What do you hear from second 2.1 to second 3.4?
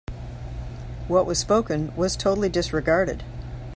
totally disregarded.